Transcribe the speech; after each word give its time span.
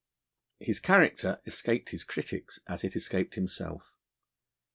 His 0.59 0.79
character 0.79 1.39
escaped 1.45 1.89
his 1.89 2.03
critics 2.03 2.59
as 2.65 2.83
it 2.83 2.95
escaped 2.95 3.35
himself. 3.35 3.99